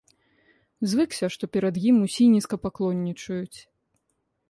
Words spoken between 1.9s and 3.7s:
ім усе нізкапаклоннічаюць.